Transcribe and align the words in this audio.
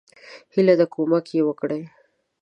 هیله 0.53 0.73
ده 0.79 0.85
کومک 0.93 1.25
یی 1.33 1.41
وکړي. 1.45 1.81